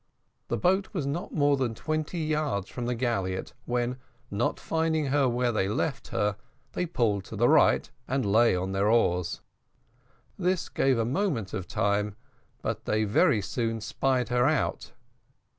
The 0.47 0.57
boat 0.57 0.95
was 0.95 1.05
not 1.05 1.31
more 1.31 1.55
than 1.57 1.75
twenty 1.75 2.17
yards 2.21 2.69
from 2.69 2.87
the 2.87 2.95
galliot, 2.95 3.53
when, 3.65 3.97
not 4.31 4.59
finding 4.59 5.05
her 5.13 5.29
where 5.29 5.51
they 5.51 5.69
left 5.69 6.07
her, 6.07 6.37
they 6.73 6.87
pulled 6.87 7.23
to 7.25 7.35
the 7.35 7.47
right 7.47 7.87
and 8.07 8.25
lay 8.25 8.55
on 8.55 8.71
their 8.71 8.89
oars. 8.89 9.41
This 10.39 10.69
gave 10.69 10.97
a 10.97 11.05
moment 11.05 11.53
of 11.53 11.67
time, 11.67 12.15
but 12.63 12.85
they 12.85 13.03
very 13.03 13.43
soon 13.43 13.79
spied 13.79 14.29
her 14.29 14.47
out. 14.47 14.91